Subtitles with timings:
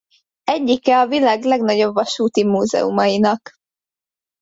[0.43, 3.53] Egyike a világ legnagyobb vasúti múzeumainak.